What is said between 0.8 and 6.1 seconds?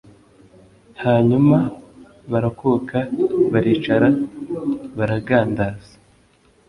hanyuma barakuka baricara baragandagaza